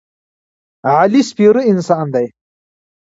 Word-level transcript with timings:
علي 0.99 1.21
سپېره 1.29 1.61
انسان 1.71 2.05
دی. 2.13 2.27